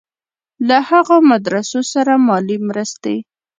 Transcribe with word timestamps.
له 0.67 0.77
هغو 0.89 1.17
مدرسو 1.31 1.79
سره 1.93 2.13
مالي 2.27 2.57
مرستې. 2.67 3.15